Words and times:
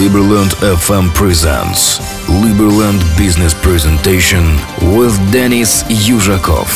Liberland 0.00 0.56
FM 0.64 1.12
presents 1.12 2.00
Liberland 2.26 3.04
Business 3.18 3.52
Presentation 3.52 4.56
with 4.96 5.12
Denis 5.30 5.84
Yuzhakov. 5.90 6.72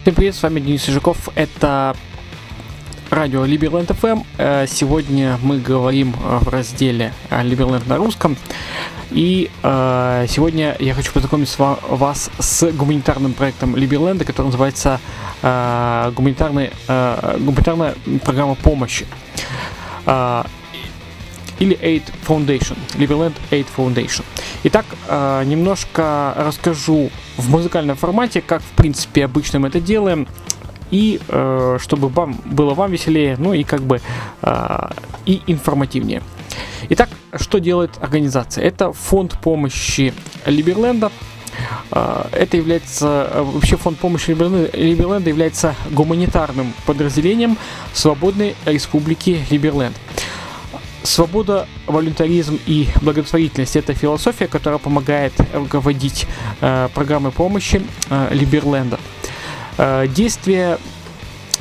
Всем 0.00 0.14
привет, 0.14 0.34
с 0.34 0.42
вами 0.42 0.60
Денис 0.60 0.88
Ежиков. 0.88 1.28
Это 1.34 1.94
радио 3.10 3.44
Liberland 3.44 3.88
FM. 3.88 4.24
Э, 4.38 4.66
Сегодня 4.66 5.38
мы 5.42 5.58
говорим 5.58 6.14
в 6.18 6.48
разделе 6.48 7.12
Liberland 7.30 7.86
на 7.86 7.98
русском. 7.98 8.38
И 9.14 9.48
э, 9.62 10.26
сегодня 10.28 10.74
я 10.80 10.92
хочу 10.92 11.12
познакомить 11.12 11.56
вас 11.56 12.30
с 12.40 12.72
гуманитарным 12.72 13.32
проектом 13.32 13.76
Liberland, 13.76 14.24
который 14.24 14.46
называется 14.46 15.00
э, 15.40 16.12
гуманитарный, 16.16 16.72
э, 16.88 17.36
гуманитарная 17.38 17.94
программа 18.24 18.56
помощи. 18.56 19.06
Э, 20.06 20.42
или 21.60 21.78
Aid 21.80 22.02
Foundation, 22.26 22.76
Liberland 22.94 23.34
Aid 23.52 23.66
Foundation. 23.76 24.24
Итак, 24.64 24.84
э, 25.06 25.44
немножко 25.46 26.34
расскажу 26.36 27.10
в 27.36 27.48
музыкальном 27.50 27.96
формате, 27.96 28.42
как 28.44 28.62
в 28.62 28.70
принципе 28.70 29.26
обычно 29.26 29.60
мы 29.60 29.68
это 29.68 29.78
делаем, 29.78 30.26
и 30.90 31.20
э, 31.28 31.78
чтобы 31.80 32.08
вам 32.08 32.36
было 32.44 32.74
вам 32.74 32.90
веселее, 32.90 33.36
ну 33.38 33.52
и 33.52 33.62
как 33.62 33.82
бы 33.82 34.00
э, 34.42 34.90
и 35.24 35.40
информативнее. 35.46 36.20
Итак, 36.88 37.10
что 37.38 37.58
делает 37.58 37.90
организация? 38.00 38.64
Это 38.64 38.92
фонд 38.92 39.38
помощи 39.40 40.12
Либерленда. 40.46 41.10
Э, 41.90 42.26
Это 42.32 42.56
является, 42.56 43.28
э, 43.30 43.42
вообще 43.42 43.76
фонд 43.76 43.98
помощи 43.98 44.30
Либерленда 44.30 45.28
является 45.28 45.74
гуманитарным 45.90 46.72
подразделением 46.86 47.56
Свободной 47.92 48.56
Республики 48.66 49.44
Либерленд. 49.50 49.96
Свобода, 51.02 51.66
волюнтаризм 51.86 52.58
и 52.64 52.88
благотворительность– 53.02 53.76
это 53.78 53.92
философия, 53.92 54.46
которая 54.46 54.78
помогает 54.78 55.34
руководить 55.52 56.26
э, 56.60 56.88
программой 56.94 57.30
помощи 57.30 57.82
Либерленда. 58.30 58.98
Э, 59.76 60.06
действия 60.08 60.78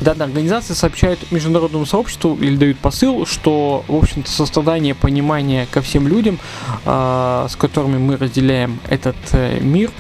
данной 0.02 0.26
организации 0.26 0.74
сообщают 0.74 1.32
международному 1.32 1.86
сообществу 1.86 2.36
или 2.36 2.56
дают 2.56 2.78
посыл, 2.80 3.26
что, 3.26 3.84
в 3.88 3.96
общем-то, 3.96 4.30
сострадание, 4.30 4.96
понимание 4.96 5.68
ко 5.70 5.82
всем 5.82 6.08
людям, 6.08 6.40
э, 6.86 7.48
с 7.50 7.56
которыми 7.56 7.98
мы 7.98 8.18
разделяем 8.18 8.80
этот 8.88 9.16
э, 9.34 9.60
мир, 9.60 9.92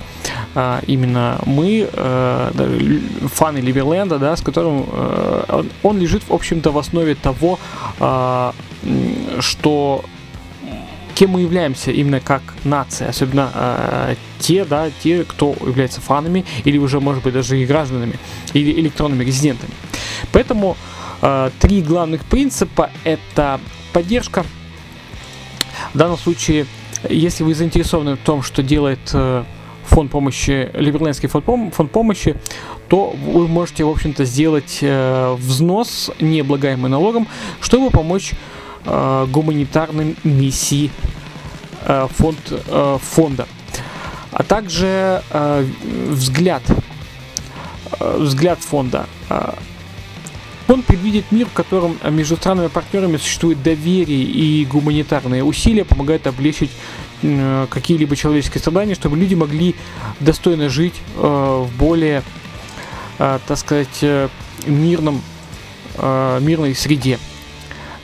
э, 0.55 0.79
именно 0.87 1.39
мы, 1.45 1.89
э, 1.91 2.99
фаны 3.33 3.57
Ливерленда, 3.59 4.19
да, 4.19 4.35
с 4.35 4.41
которым 4.41 4.85
э, 4.91 5.43
он, 5.49 5.69
он 5.83 5.99
лежит, 5.99 6.23
в 6.27 6.33
общем-то, 6.33 6.71
в 6.71 6.77
основе 6.77 7.15
того, 7.15 7.59
э, 7.99 8.51
что 9.39 10.03
кем 11.15 11.31
мы 11.31 11.41
являемся 11.41 11.91
именно 11.91 12.19
как 12.19 12.41
нация, 12.63 13.09
особенно 13.09 13.51
э, 13.53 14.15
те, 14.39 14.65
да, 14.65 14.89
те, 15.01 15.23
кто 15.23 15.55
является 15.61 16.01
фанами 16.01 16.45
или 16.63 16.77
уже, 16.77 16.99
может 16.99 17.23
быть, 17.23 17.33
даже 17.33 17.59
и 17.59 17.65
гражданами 17.65 18.19
или 18.53 18.71
электронными 18.79 19.23
резидентами. 19.23 19.71
Поэтому 20.31 20.75
э, 21.21 21.51
три 21.59 21.81
главных 21.81 22.25
принципа 22.25 22.89
это 23.03 23.59
поддержка. 23.93 24.45
В 25.93 25.97
данном 25.97 26.17
случае, 26.17 26.65
если 27.09 27.43
вы 27.43 27.53
заинтересованы 27.53 28.15
в 28.15 28.19
том, 28.19 28.41
что 28.41 28.63
делает 28.63 29.11
э, 29.13 29.43
фонд 29.85 30.11
помощи, 30.11 30.69
Либерлендский 30.73 31.29
фонд, 31.29 31.45
пом- 31.45 31.71
фонд 31.71 31.91
помощи, 31.91 32.35
то 32.89 33.11
вы 33.11 33.47
можете, 33.47 33.83
в 33.83 33.89
общем-то, 33.89 34.25
сделать 34.25 34.79
э, 34.81 35.35
взнос, 35.37 36.11
не 36.19 36.41
облагаемый 36.41 36.89
налогом, 36.89 37.27
чтобы 37.61 37.89
помочь 37.89 38.31
э, 38.85 39.27
гуманитарной 39.29 40.15
миссии 40.23 40.91
э, 41.85 42.07
фонд, 42.11 42.37
э, 42.51 42.97
фонда. 43.01 43.47
А 44.31 44.43
также 44.43 45.21
э, 45.29 45.65
взгляд, 46.09 46.63
э, 47.99 48.17
взгляд 48.19 48.59
фонда. 48.59 49.05
Э, 49.29 49.53
Он 50.67 50.81
предвидит 50.81 51.31
мир, 51.31 51.47
в 51.47 51.53
котором 51.53 51.97
между 52.09 52.35
странами 52.35 52.67
партнерами 52.67 53.17
существует 53.17 53.61
доверие 53.61 54.23
и 54.23 54.65
гуманитарные 54.65 55.43
усилия 55.43 55.83
помогают 55.85 56.25
облегчить 56.25 56.71
э, 57.21 57.67
какие-либо 57.69 58.15
человеческие 58.15 58.61
страдания, 58.61 58.95
чтобы 58.95 59.17
люди 59.17 59.35
могли 59.35 59.75
достойно 60.19 60.69
жить 60.69 60.95
э, 61.15 61.21
в 61.21 61.77
более, 61.77 62.23
э, 63.19 63.39
так 63.45 63.57
сказать, 63.57 63.99
э, 64.01 64.29
мирном, 64.65 65.21
э, 65.97 66.39
мирной 66.41 66.73
среде 66.73 67.19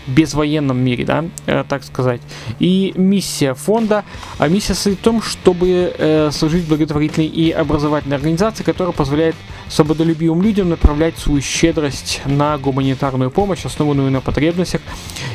безвоенном 0.09 0.77
мире, 0.77 1.05
да, 1.05 1.25
э, 1.45 1.63
так 1.67 1.83
сказать. 1.83 2.21
И 2.59 2.93
миссия 2.95 3.53
фонда, 3.53 4.03
а 4.37 4.47
миссия 4.47 4.73
состоит 4.73 4.99
в 4.99 5.01
том, 5.01 5.21
чтобы 5.21 5.93
э, 5.97 6.29
служить 6.31 6.65
благотворительной 6.65 7.27
и 7.27 7.51
образовательной 7.51 8.17
организации, 8.17 8.63
которая 8.63 8.93
позволяет 8.93 9.35
свободолюбивым 9.69 10.41
людям 10.41 10.69
направлять 10.69 11.17
свою 11.17 11.41
щедрость 11.41 12.21
на 12.25 12.57
гуманитарную 12.57 13.31
помощь, 13.31 13.65
основанную 13.65 14.11
на 14.11 14.21
потребностях 14.21 14.81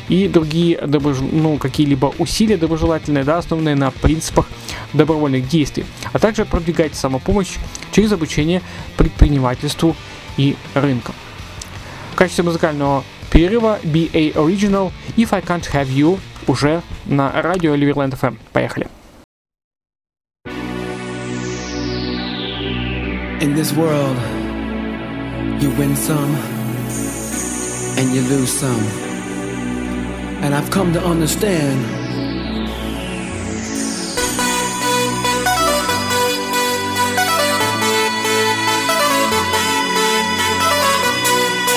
и 0.09 0.29
другие 0.29 0.79
доброж... 0.87 1.19
ну, 1.21 1.57
какие-либо 1.57 2.13
усилия 2.19 2.57
доброжелательные, 2.57 3.25
да, 3.25 3.39
основанные 3.39 3.77
на 3.77 3.91
принципах 3.91 4.49
добровольных 4.93 5.49
действий, 5.49 5.85
а 6.13 6.19
также 6.19 6.45
продвигать 6.45 6.95
самопомощь 6.95 7.57
через 7.93 8.13
обучение 8.13 8.63
предпринимательству 8.97 9.97
и 10.37 10.57
рынкам. 10.75 11.15
В 12.13 12.17
качестве 12.17 12.45
музыкального 12.45 13.03
перерыва 13.34 13.80
BA 13.84 14.34
Original 14.36 14.92
If 15.18 15.32
I 15.32 15.42
Can't 15.42 15.66
Have 15.74 15.90
You 15.90 16.20
уже 16.48 16.82
на 17.06 17.32
радио 17.42 17.76
Ливерленд 17.76 18.14
FM. 18.14 18.38
Поехали. 18.54 18.88
In 23.42 23.56
this 23.56 23.72
world, 23.74 24.18
you 25.62 25.70
win 25.78 25.96
some 25.96 26.36
and 27.98 28.14
you 28.14 28.22
lose 28.22 28.52
some. 28.52 28.84
And 30.42 30.54
I've 30.54 30.70
come 30.70 30.92
to 30.94 31.02
understand 31.04 32.00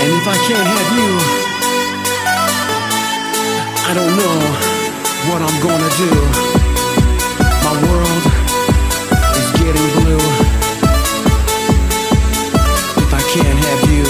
And 0.02 0.10
if 0.14 0.26
I 0.26 0.36
can't 0.48 0.66
have 0.66 0.88
you, 0.98 1.45
I 3.89 3.93
don't 3.93 4.17
know 4.17 4.37
what 5.29 5.41
I'm 5.41 5.57
gonna 5.63 5.89
do. 5.95 6.11
My 7.63 7.75
world 7.87 8.23
is 9.39 9.49
getting 9.61 9.87
blue. 9.95 10.25
If 13.01 13.13
I 13.13 13.21
can't 13.31 13.59
have 13.67 13.81
you, 13.89 14.03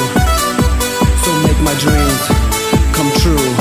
so 1.23 1.29
make 1.45 1.59
my 1.61 1.75
dreams 1.77 2.23
come 2.95 3.11
true. 3.21 3.56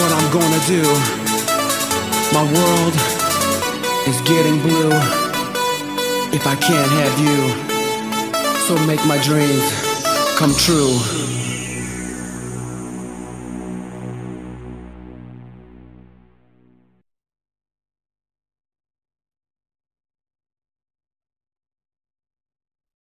What 0.00 0.12
I'm 0.12 0.30
gonna 0.32 0.62
do. 0.66 0.82
My 2.32 2.44
world 2.56 2.94
is 4.08 4.18
getting 4.22 4.58
blue. 4.62 4.92
If 6.32 6.46
I 6.46 6.56
can't 6.56 6.90
have 7.00 7.14
you, 7.26 7.38
so 8.66 8.72
make 8.86 9.04
my 9.04 9.18
dreams 9.18 9.66
come 10.38 10.54
true. 10.54 10.96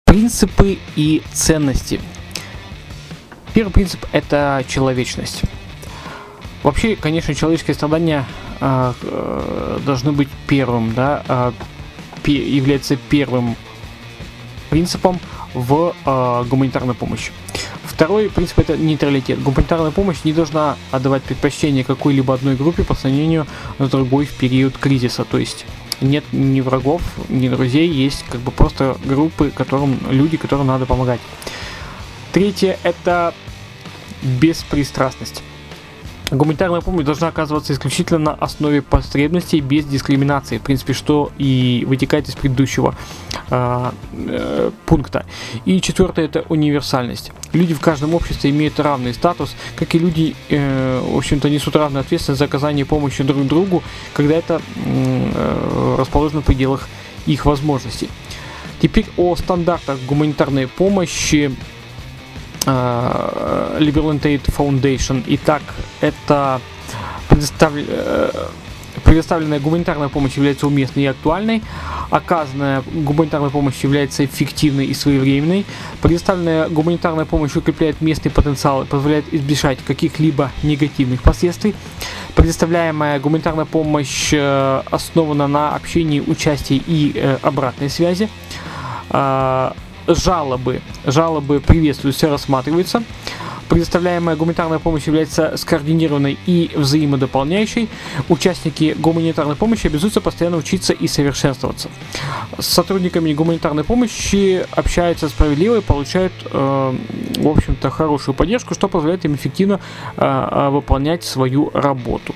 Принципы 0.06 0.80
и 0.96 1.22
ценности. 1.32 2.02
Первый 3.54 3.72
принцип– 3.72 4.04
это 4.12 4.64
человечность. 4.68 5.44
Вообще, 6.64 6.96
конечно, 6.96 7.34
человеческие 7.34 7.76
страдания 7.76 8.26
а, 8.60 8.94
э, 9.02 9.80
должны 9.86 10.12
быть 10.12 10.28
первым, 10.48 10.94
да, 10.94 11.24
а, 11.28 11.54
пе- 12.24 12.50
является 12.50 12.96
первым 12.96 13.56
принципом 14.70 15.20
в 15.54 15.94
а, 16.06 16.44
гуманитарной 16.44 16.96
помощи. 16.96 17.32
Второй 17.84 18.30
принцип 18.30 18.60
это 18.60 18.78
нейтралитет. 18.78 19.42
Гуманитарная 19.42 19.92
помощь 19.92 20.18
не 20.24 20.34
должна 20.34 20.78
отдавать 20.92 21.24
предпочтение 21.24 21.84
какой-либо 21.84 22.34
одной 22.34 22.56
группе 22.56 22.84
по 22.84 22.94
сравнению 22.94 23.48
с 23.80 23.90
другой 23.90 24.26
в 24.26 24.34
период 24.34 24.78
кризиса. 24.78 25.24
То 25.24 25.38
есть 25.38 25.66
нет 26.02 26.24
ни 26.32 26.62
врагов, 26.62 27.02
ни 27.30 27.50
друзей, 27.50 27.90
есть 27.90 28.24
как 28.30 28.42
бы 28.42 28.52
просто 28.52 28.98
группы, 29.06 29.52
которым 29.52 30.00
люди, 30.10 30.38
которым 30.38 30.68
надо 30.68 30.86
помогать. 30.86 31.20
Третье 32.34 32.78
это 32.84 33.34
беспристрастность. 34.22 35.42
Гуманитарная 36.30 36.82
помощь 36.82 37.06
должна 37.06 37.30
оказываться 37.30 37.72
исключительно 37.72 38.20
на 38.20 38.34
основе 38.34 38.82
потребностей 38.82 39.62
без 39.62 39.86
дискриминации, 39.86 40.58
в 40.58 40.62
принципе, 40.62 40.92
что 40.94 41.32
и 41.38 41.86
вытекает 41.88 42.28
из 42.28 42.36
предыдущего 42.36 42.96
а, 43.50 43.94
э, 44.12 44.72
пункта. 44.86 45.26
И 45.64 45.80
четвертое 45.80 46.26
это 46.26 46.44
универсальность. 46.50 47.32
Люди 47.54 47.74
в 47.74 47.80
каждом 47.80 48.14
обществе 48.14 48.50
имеют 48.50 48.78
равный 48.80 49.14
статус, 49.14 49.56
как 49.78 49.96
и 49.96 50.00
люди, 50.00 50.36
э, 50.50 51.00
в 51.02 51.18
общем-то, 51.18 51.50
несут 51.50 51.78
равную 51.78 52.02
ответственность 52.02 52.40
за 52.40 52.46
оказание 52.46 52.86
помощи 52.86 53.24
друг 53.24 53.48
другу, 53.48 53.82
когда 54.14 54.36
это 54.36 54.62
э, 54.86 55.96
расположено 55.98 56.42
в 56.42 56.46
пределах 56.46 56.90
их 57.26 57.46
возможностей. 57.46 58.10
Теперь 58.82 59.06
о 59.16 59.36
стандартах 59.38 59.98
гуманитарной 60.08 60.68
помощи 60.68 61.52
э, 61.52 61.77
Liberal 62.68 64.20
Aid 64.22 64.42
Foundation. 64.46 65.24
Итак, 65.28 65.62
это 66.02 66.60
предоставля- 67.30 67.86
э, 67.88 68.32
предоставленная 69.04 69.60
гуманитарная 69.60 70.10
помощь 70.10 70.36
является 70.36 70.68
уместной 70.68 71.04
и 71.04 71.06
актуальной, 71.06 71.62
оказанная 72.10 72.84
гуманитарная 72.94 73.50
помощь 73.50 73.84
является 73.84 74.26
эффективной 74.26 74.86
и 74.86 74.94
своевременной, 74.94 75.66
предоставленная 76.02 76.68
гуманитарная 76.70 77.26
помощь 77.26 77.56
укрепляет 77.56 78.02
местный 78.02 78.32
потенциал 78.32 78.84
и 78.84 78.86
позволяет 78.86 79.34
избежать 79.34 79.78
каких-либо 79.86 80.52
негативных 80.64 81.22
последствий, 81.22 81.76
предоставляемая 82.36 83.20
гуманитарная 83.20 83.66
помощь 83.66 84.30
э, 84.34 84.82
основана 84.92 85.48
на 85.48 85.76
общении, 85.76 86.20
участии 86.20 86.82
и 86.86 87.12
э, 87.16 87.38
обратной 87.42 87.90
связи, 87.90 88.30
жалобы. 90.08 90.82
Жалобы 91.06 91.60
приветствуются, 91.60 92.30
рассматриваются. 92.30 93.04
Предоставляемая 93.70 94.36
гуманитарная 94.38 94.80
помощь 94.80 95.08
является 95.08 95.58
скоординированной 95.58 96.38
и 96.46 96.72
взаимодополняющей. 96.74 97.90
Участники 98.30 98.96
гуманитарной 98.98 99.56
помощи 99.56 99.88
обязуются 99.88 100.22
постоянно 100.22 100.58
учиться 100.58 100.94
и 100.94 101.08
совершенствоваться. 101.08 101.90
С 102.58 102.66
сотрудниками 102.66 103.34
гуманитарной 103.34 103.84
помощи 103.84 104.66
общаются 104.72 105.28
справедливо 105.28 105.78
и 105.78 105.82
получают, 105.82 106.32
э, 106.46 106.96
в 107.38 107.48
общем-то, 107.48 107.90
хорошую 107.90 108.36
поддержку, 108.36 108.74
что 108.74 108.88
позволяет 108.88 109.26
им 109.26 109.36
эффективно 109.36 109.82
э, 110.16 110.22
э, 110.24 110.70
выполнять 110.70 111.26
свою 111.26 111.70
работу. 111.74 112.34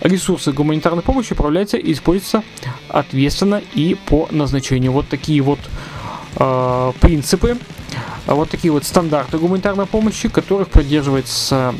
Ресурсы 0.00 0.52
гуманитарной 0.52 1.02
помощи 1.02 1.34
управляются 1.34 1.76
и 1.76 1.92
используются 1.92 2.42
ответственно 2.88 3.62
и 3.74 3.96
по 4.06 4.26
назначению. 4.32 4.90
Вот 4.92 5.08
такие 5.08 5.40
вот 5.40 5.60
э, 5.60 5.97
принципы, 6.34 7.58
а 8.26 8.34
вот 8.34 8.50
такие 8.50 8.70
вот 8.72 8.84
стандарты 8.84 9.38
гуманитарной 9.38 9.86
помощи, 9.86 10.28
которых 10.28 10.68
придерживается 10.68 11.74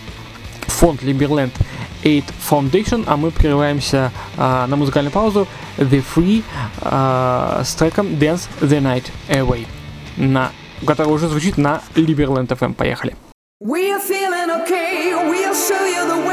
фонд 0.63 1.03
Liberland 1.03 1.53
Aid 2.05 2.25
Foundation, 2.49 3.05
а 3.07 3.17
мы 3.17 3.31
прерываемся 3.31 4.13
а, 4.37 4.67
на 4.67 4.77
музыкальную 4.77 5.13
паузу 5.13 5.47
The 5.77 6.03
Free 6.15 6.43
а, 6.81 7.63
с 7.65 7.75
треком 7.75 8.07
Dance 8.09 8.49
the 8.61 8.81
Night 8.81 9.07
Away, 9.29 9.67
на, 10.17 10.53
который 10.87 11.13
уже 11.13 11.29
звучит 11.29 11.59
на 11.59 11.83
Liberland 11.95 12.49
FM. 12.49 12.75
Поехали. 12.75 13.17
We're 13.61 14.01
feeling 14.01 14.51
okay, 14.63 15.13
we'll 15.29 15.53
show 15.53 15.85
you 15.85 16.07
the 16.07 16.28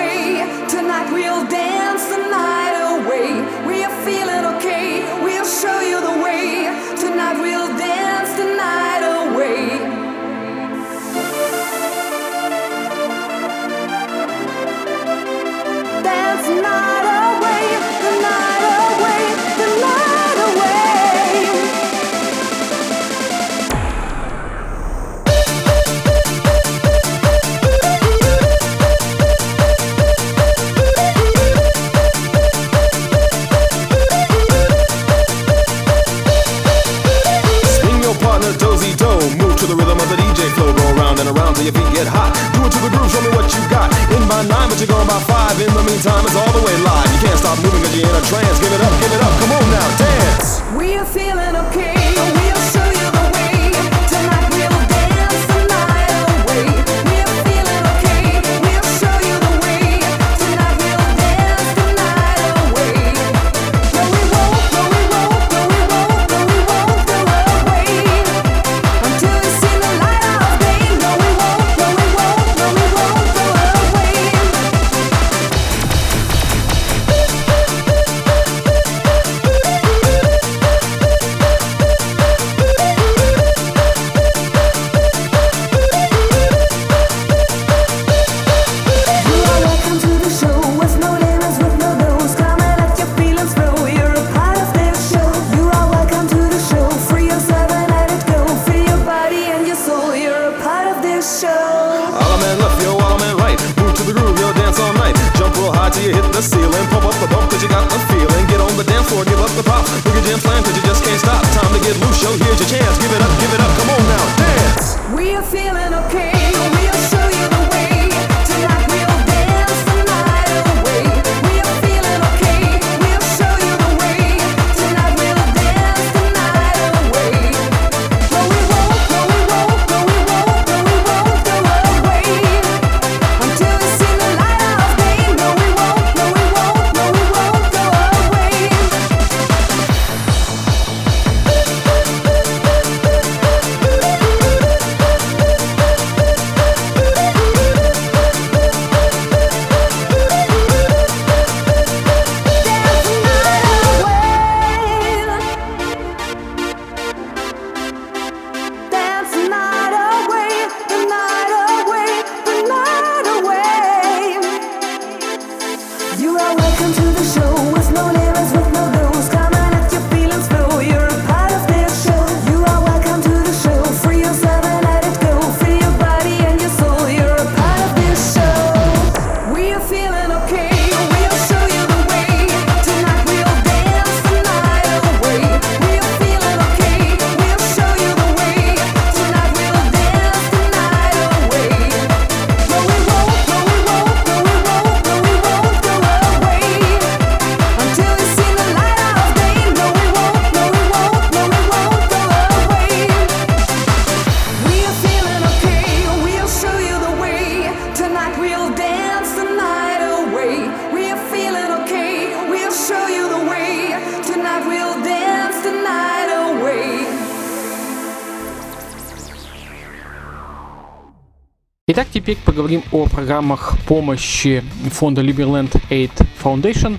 Итак, 221.96 222.10
теперь 222.14 222.36
поговорим 222.44 222.84
о 222.92 223.06
программах 223.06 223.78
помощи 223.88 224.66
фонда 224.92 225.22
Liberland 225.22 225.72
Aid 225.90 226.12
Foundation. 226.44 226.98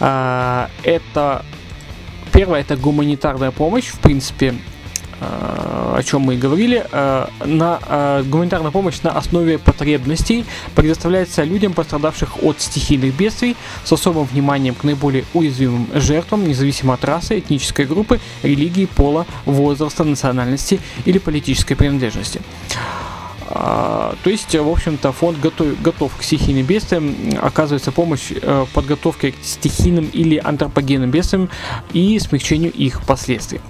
А, 0.00 0.68
Это 0.82 1.42
первое, 2.30 2.60
это 2.60 2.76
гуманитарная 2.76 3.52
помощь, 3.52 3.86
в 3.86 3.98
принципе, 4.00 4.54
а, 5.18 5.94
о 5.96 6.02
чем 6.02 6.20
мы 6.20 6.34
и 6.34 6.36
говорили. 6.36 6.84
А, 6.92 7.30
На 7.46 8.22
гуманитарная 8.28 8.70
помощь 8.70 9.00
на 9.00 9.12
основе 9.12 9.58
потребностей 9.58 10.44
предоставляется 10.74 11.42
людям, 11.44 11.72
пострадавших 11.72 12.42
от 12.42 12.60
стихийных 12.60 13.16
бедствий, 13.16 13.56
с 13.82 13.92
особым 13.92 14.26
вниманием 14.26 14.74
к 14.74 14.84
наиболее 14.84 15.24
уязвимым 15.32 15.88
жертвам, 15.94 16.46
независимо 16.46 16.92
от 16.92 17.04
расы, 17.06 17.38
этнической 17.38 17.86
группы, 17.86 18.20
религии, 18.42 18.84
пола, 18.84 19.24
возраста, 19.46 20.04
национальности 20.04 20.80
или 21.06 21.16
политической 21.16 21.76
принадлежности. 21.76 22.42
А, 23.54 24.14
То 24.24 24.30
есть, 24.30 24.54
в 24.54 24.68
общем-то, 24.68 25.12
фонд 25.12 25.38
готов, 25.38 25.80
готов 25.82 26.16
к 26.16 26.22
стихийным 26.22 26.64
бедствиям, 26.64 27.14
оказывается 27.40 27.92
помощь 27.92 28.30
э, 28.32 28.64
в 28.68 28.72
подготовке 28.74 29.32
к 29.32 29.34
стихийным 29.42 30.06
или 30.06 30.40
антропогенным 30.42 31.10
бедствиям 31.10 31.50
и 31.92 32.18
смягчению 32.18 32.72
их 32.72 33.02
последствий. 33.06 33.60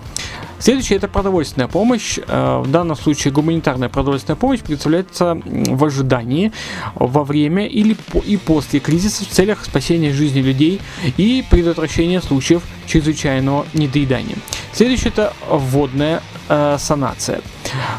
Следующее 0.61 0.99
это 0.99 1.09
продовольственная 1.09 1.67
помощь. 1.67 2.19
Э, 2.29 2.61
В 2.65 2.71
данном 2.71 2.97
случае 2.97 3.33
гуманитарная 3.33 3.89
продовольственная 3.89 4.37
помощь 4.37 4.61
предоставляется 4.61 5.25
м, 5.25 5.43
в 5.77 5.85
ожидании, 5.85 6.53
во 6.95 7.25
время 7.25 7.67
или 7.67 7.95
по- 7.95 8.21
и 8.21 8.37
после 8.37 8.79
кризиса 8.79 9.25
в 9.25 9.29
целях 9.29 9.65
спасения 9.65 10.13
жизни 10.13 10.41
людей 10.41 10.81
и 11.17 11.45
предотвращения 11.51 12.21
случаев 12.23 12.63
чрезвычайного 12.87 13.67
недоедания. 13.75 14.37
Следующее 14.73 15.09
это 15.11 15.33
водная 15.49 16.23
э, 16.49 16.77
санация. 16.79 17.41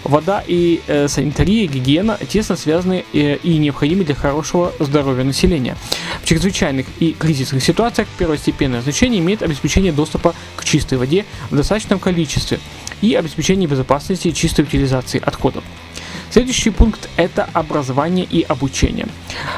Вода 0.04 0.44
и 0.46 0.82
э, 0.88 1.08
санитария, 1.08 1.68
гигиена 1.68 2.18
тесно 2.28 2.56
связаны 2.56 3.06
э, 3.14 3.38
и 3.38 3.58
необходимы 3.58 4.04
для 4.04 4.16
хорошего 4.16 4.74
здоровья 4.80 5.24
населения. 5.24 5.76
В 6.22 6.26
чрезвычайных 6.26 6.86
и 7.00 7.14
кризисных 7.14 7.64
ситуациях 7.64 8.08
первостепенное 8.18 8.82
значение 8.82 9.20
имеет 9.20 9.44
обеспечение 9.44 9.92
доступа 9.92 10.34
к 10.56 10.64
чистой 10.64 10.98
воде 10.98 11.26
в 11.50 11.56
достаточном 11.56 12.00
количестве 12.00 12.60
и 13.02 13.16
обеспечение 13.16 13.68
безопасности 13.68 14.30
и 14.30 14.34
чистой 14.34 14.62
утилизации 14.62 15.22
отходов. 15.24 15.64
Следующий 16.34 16.72
пункт– 16.72 17.10
это 17.16 17.48
образование 17.54 18.26
и 18.26 18.42
обучение. 18.42 19.06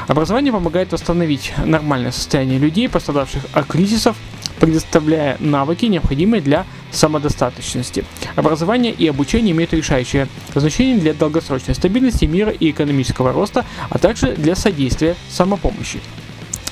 Образование 0.08 0.52
помогает 0.52 0.92
восстановить 0.92 1.54
нормальное 1.64 2.12
состояние 2.12 2.58
людей, 2.58 2.86
пострадавших 2.88 3.42
от 3.54 3.66
кризисов, 3.66 4.14
предоставляя 4.60 5.36
навыки, 5.40 5.86
необходимые 5.86 6.40
для 6.40 6.66
самодостаточности. 6.90 8.04
Образование 8.36 8.92
и 8.92 9.06
обучение 9.06 9.52
имеют 9.52 9.72
решающее 9.72 10.28
значение 10.54 10.98
для 10.98 11.14
долгосрочной 11.14 11.74
стабильности 11.74 12.24
мира 12.24 12.50
и 12.50 12.70
экономического 12.70 13.32
роста, 13.32 13.64
а 13.90 13.98
также 13.98 14.34
для 14.34 14.56
содействия 14.56 15.16
самопомощи. 15.28 16.00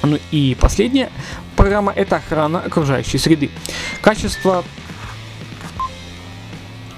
Ну 0.03 0.19
и 0.31 0.57
последняя 0.61 1.11
программа– 1.57 1.93
это 1.97 2.17
охрана 2.17 2.61
окружающей 2.61 3.19
среды. 3.19 3.51
Качество 4.03 4.65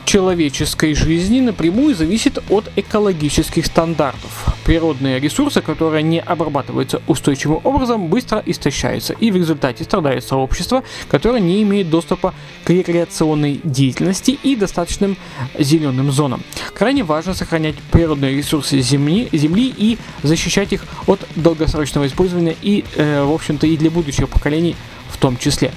человеческой 0.07 0.95
жизни 0.95 1.41
напрямую 1.41 1.95
зависит 1.95 2.39
от 2.49 2.71
экологических 2.77 3.67
стандартов. 3.67 4.55
Природные 4.65 5.19
ресурсы, 5.19 5.61
которые 5.61 6.03
не 6.03 6.21
обрабатываются 6.21 7.03
устойчивым 7.07 7.61
образом, 7.65 8.07
быстро 8.07 8.43
истощаются, 8.47 9.13
и 9.15 9.31
в 9.31 9.37
результате 9.37 9.85
страдает 9.85 10.25
сообщество, 10.25 10.85
которое 11.09 11.41
не 11.41 11.63
имеет 11.63 11.91
доступа 11.91 12.35
к 12.65 12.71
рекреационной 12.71 13.61
деятельности 13.65 14.39
и 14.43 14.57
достаточным 14.57 15.17
зеленым 15.59 16.13
зонам. 16.13 16.43
Крайне 16.73 17.03
важно 17.03 17.35
сохранять 17.35 17.75
природные 17.91 18.37
ресурсы 18.37 18.81
земли, 18.81 19.29
земли 19.33 19.75
и 19.77 19.99
защищать 20.23 20.73
их 20.73 20.85
от 21.07 21.21
долгосрочного 21.35 22.07
использования 22.07 22.57
и, 22.63 22.85
э, 22.95 23.25
в 23.25 23.33
общем-то, 23.33 23.67
и 23.67 23.77
для 23.77 23.91
будущих 23.91 24.29
поколений 24.29 24.77
в 25.11 25.19
том 25.19 25.37
числе. 25.37 25.73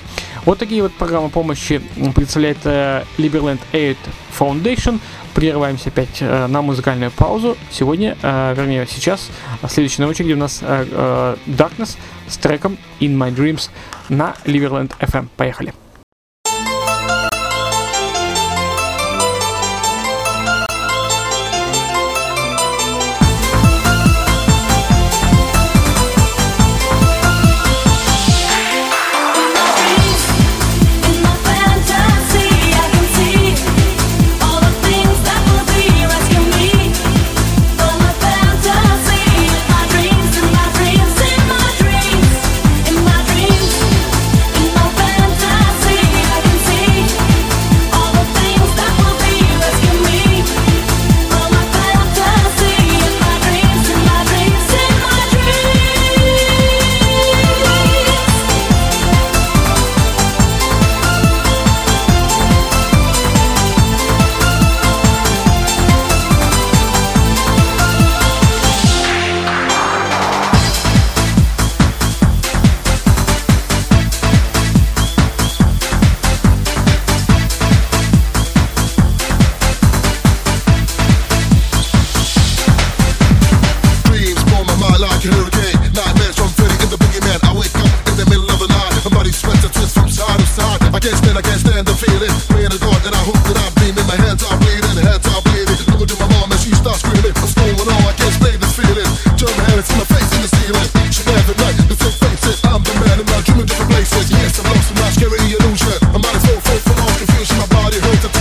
Вот 0.46 0.58
такие 0.58 0.82
вот 0.82 0.94
программы 0.94 1.30
помощи 1.30 1.82
представляет 2.16 2.60
э, 2.64 3.04
Liberland 3.18 3.60
Aid 3.74 3.98
Foundation. 4.38 5.00
Прерываемся 5.34 5.90
опять 5.90 6.18
э, 6.22 6.48
на 6.48 6.62
музыкальную 6.62 7.12
паузу. 7.12 7.58
Сегодня, 7.72 8.18
э, 8.22 8.54
вернее 8.56 8.88
сейчас, 8.90 9.30
следующий 9.68 10.02
на 10.02 10.08
очереди 10.08 10.34
у 10.34 10.38
нас 10.38 10.60
э, 10.62 10.88
э, 10.90 11.36
Darkness 11.48 11.98
с 12.28 12.38
треком 12.38 12.78
In 13.00 13.18
My 13.18 13.36
Dreams 13.36 13.70
на 14.08 14.36
Liberland 14.46 14.92
FM. 15.00 15.28
Поехали. 15.36 15.74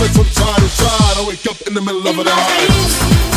From 0.07 0.25
side 0.25 0.59
to 0.59 0.69
side. 0.69 1.17
I 1.17 1.27
wake 1.27 1.45
up 1.47 1.67
in 1.67 1.73
the 1.73 1.81
middle 1.81 2.07
of 2.07 2.15
the 2.15 2.23
night. 2.23 3.28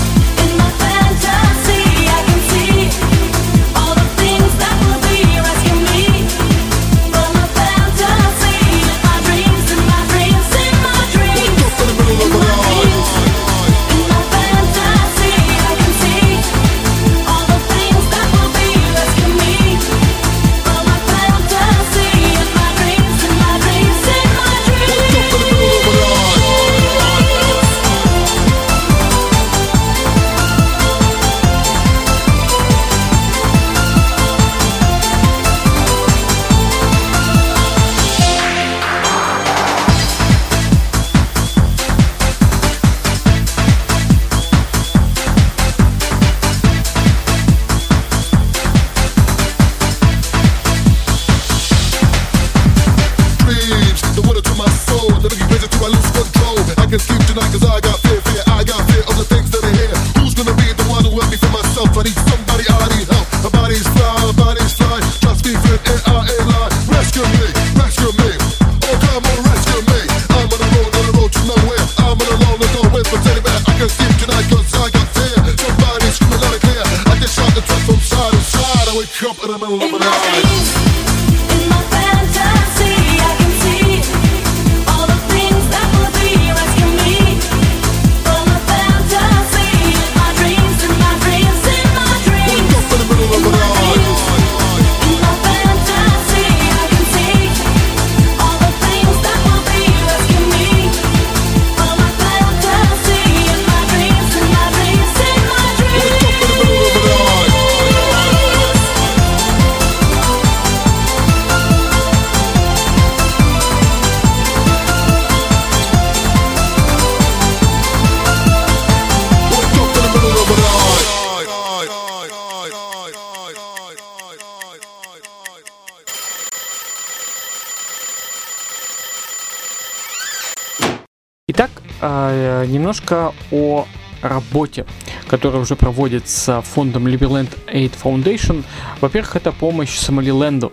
Э, 132.02 132.66
немножко 132.68 133.32
о 133.50 133.86
работе, 134.22 134.86
которая 135.28 135.62
уже 135.62 135.76
проводится 135.76 136.62
фондом 136.62 137.06
Liberland 137.06 137.50
Aid 137.66 137.92
Foundation. 138.02 138.64
Во-первых, 139.00 139.36
это 139.36 139.52
помощь 139.52 139.96
Сомалиленду. 139.96 140.72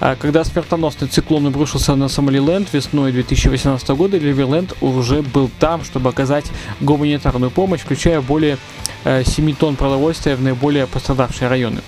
Э, 0.00 0.16
Когда 0.20 0.44
смертоносный 0.44 1.08
циклон 1.08 1.46
обрушился 1.46 1.94
на 1.94 2.08
Сомалиленд 2.08 2.72
весной 2.72 3.12
2018 3.12 3.88
года, 3.90 4.16
Liberland 4.16 4.76
уже 4.80 5.22
был 5.22 5.50
там, 5.58 5.84
чтобы 5.84 6.10
оказать 6.10 6.46
гуманитарную 6.80 7.50
помощь, 7.50 7.80
включая 7.80 8.20
более 8.20 8.58
э, 9.04 9.24
7 9.24 9.54
тонн 9.54 9.76
продовольствия 9.76 10.36
в 10.36 10.42
наиболее 10.42 10.86
пострадавшие 10.86 11.48
районы. 11.48 11.82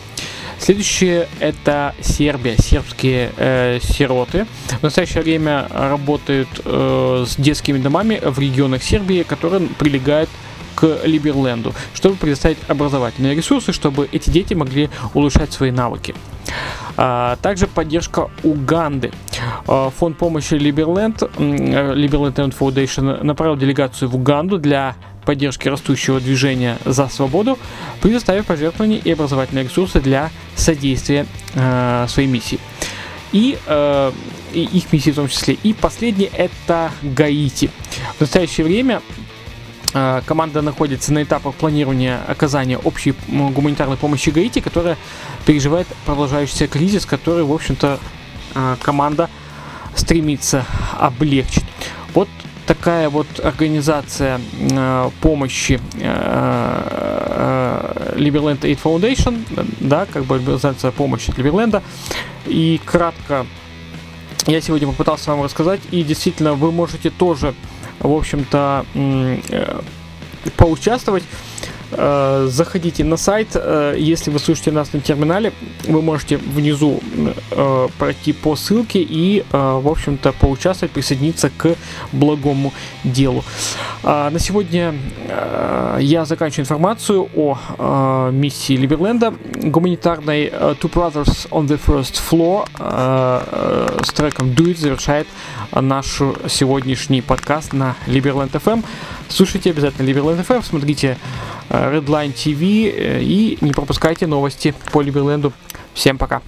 Следующее 0.59 1.29
это 1.41 1.95
Сербия, 2.01 2.57
сербские 2.57 3.33
э, 3.37 3.79
сироты. 3.83 4.47
В 4.81 4.83
настоящее 4.83 5.23
время 5.23 5.67
работают 5.71 6.49
э, 6.65 7.25
с 7.29 7.37
детскими 7.37 7.79
домами 7.79 8.21
в 8.23 8.39
регионах 8.39 8.83
Сербии, 8.83 9.23
которые 9.23 9.69
прилегают 9.69 10.31
к 10.75 11.01
Либерленду, 11.05 11.73
чтобы 11.95 12.17
предоставить 12.17 12.59
образовательные 12.69 13.35
ресурсы, 13.35 13.73
чтобы 13.73 14.09
эти 14.11 14.31
дети 14.31 14.55
могли 14.55 14.91
улучшать 15.15 15.53
свои 15.53 15.71
навыки. 15.71 16.15
А, 16.97 17.37
также 17.43 17.67
поддержка 17.67 18.31
Уганды. 18.43 19.13
А, 19.67 19.91
Фонд 19.91 20.19
помощи 20.19 20.55
Либерленд, 20.55 21.23
э, 21.23 21.27
Aid 21.27 22.57
Foundation 22.59 23.23
направил 23.25 23.57
делегацию 23.57 24.09
в 24.09 24.17
Уганду 24.17 24.59
для 24.59 24.95
поддержки 25.25 25.69
растущего 25.69 26.21
движения 26.21 26.79
за 26.85 27.09
свободу, 27.09 27.59
предоставив 28.01 28.47
пожертвования 28.47 28.99
и 28.99 29.11
образовательные 29.13 29.65
ресурсы 29.65 30.01
для 30.01 30.31
содействия 30.57 31.27
э, 31.55 32.07
своей 32.09 32.29
миссии. 32.29 32.59
И, 33.33 33.59
э, 33.67 34.13
и 34.53 34.63
их 34.63 34.93
миссии 34.93 35.11
в 35.11 35.17
том 35.17 35.29
числе. 35.29 35.55
И 35.63 35.73
последний 35.73 36.31
это 36.33 36.93
Гаити. 37.03 37.71
В 38.17 38.21
настоящее 38.21 38.65
время 38.65 39.03
э, 39.93 40.23
команда 40.25 40.63
находится 40.63 41.13
на 41.13 41.23
этапах 41.23 41.55
планирования 41.55 42.21
оказания 42.29 42.79
общей 42.79 43.15
гуманитарной 43.29 43.97
помощи 43.97 44.31
Гаити, 44.31 44.61
которая 44.61 44.97
переживает 45.47 45.89
продолжающийся 46.07 46.69
кризис, 46.69 47.07
который, 47.07 47.45
в 47.45 47.53
общем-то, 47.53 47.99
э, 48.55 48.77
команда 48.83 49.29
стремится 49.97 50.65
облегчить. 50.99 51.65
Такая 52.67 53.11
вот 53.11 53.27
организация 53.43 54.41
э, 54.59 55.11
помощи 55.21 55.81
э, 55.95 57.25
э, 57.35 58.15
Liberland 58.17 58.61
Aid 58.61 58.79
Foundation, 58.83 59.45
да, 59.81 60.07
как 60.07 60.25
бы 60.25 60.37
организация 60.37 60.91
помощи 60.91 61.31
от 61.31 61.39
Liberland. 61.39 61.83
И 62.47 62.81
кратко 62.85 63.47
я 64.47 64.61
сегодня 64.61 64.89
попытался 64.89 65.31
вам 65.31 65.43
рассказать, 65.43 65.81
и 65.91 66.03
действительно 66.03 66.55
вы 66.55 66.71
можете 66.71 67.11
тоже, 67.11 67.55
в 68.01 68.13
общем-то, 68.13 68.85
э, 68.95 69.81
поучаствовать. 70.57 71.25
Э, 71.97 72.47
Заходите 72.51 73.05
на 73.05 73.17
сайт, 73.17 73.49
э, 73.55 73.97
если 73.99 74.31
вы 74.31 74.39
слушаете 74.39 74.73
нас 74.73 74.93
на 74.93 75.01
терминале, 75.01 75.53
вы 75.87 76.03
можете 76.03 76.37
внизу 76.37 77.01
э, 77.51 77.89
пройти 77.99 78.33
по 78.33 78.57
ссылке 78.57 79.01
и, 79.01 79.45
в 79.51 79.89
общем-то, 79.89 80.33
поучаствовать, 80.33 80.93
присоединиться 80.93 81.51
к 81.57 81.77
благому 82.13 82.73
делу. 83.05 83.45
А, 84.03 84.31
На 84.31 84.39
сегодня 84.39 84.95
я 86.01 86.25
заканчиваю 86.25 86.65
информацию 86.65 87.29
о 87.35 88.31
миссии 88.31 88.77
Либерленда 88.77 89.35
гуманитарной 89.63 90.49
Two 90.81 90.91
Brothers 90.93 91.49
on 91.51 91.67
the 91.67 91.81
First 91.85 92.21
Floor 92.31 92.67
с 94.05 94.13
треком 94.13 94.49
Do 94.49 94.67
It 94.67 94.79
завершает 94.79 95.27
наш 95.73 96.21
сегодняшний 96.49 97.23
подкаст 97.23 97.73
на 97.73 97.97
Liberland 98.07 98.51
FM. 98.51 98.85
Слушайте 99.29 99.71
обязательно 99.71 100.09
Liberland 100.09 100.47
FM, 100.47 100.63
смотрите 100.65 101.19
э, 101.69 101.97
Redline 101.97 102.35
TV 102.35 102.93
э, 102.95 103.23
и 103.23 103.59
не 103.61 103.73
пропускайте 103.73 104.27
новости 104.27 104.75
по 104.93 105.03
Liberland. 105.03 105.53
Всем 105.95 106.19
пока. 106.19 106.43